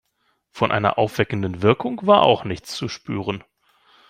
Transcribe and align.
Von 0.49 0.71
einer 0.71 0.97
aufweckenden 0.97 1.61
Wirkung 1.61 2.07
war 2.07 2.23
auch 2.23 2.43
nichts 2.43 2.75
zu 2.75 2.87
spüren. 2.89 3.43